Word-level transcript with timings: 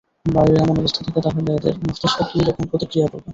বাইরে 0.25 0.55
এমন 0.57 0.75
অবস্থা 0.75 0.99
দেখে, 1.05 1.21
তাহলে 1.25 1.49
ওদের 1.51 1.75
মস্তিষ্কে 1.83 2.23
কি 2.29 2.39
রকম 2.41 2.63
প্রতিক্রিয়া 2.71 3.07
পড়বে? 3.07 3.29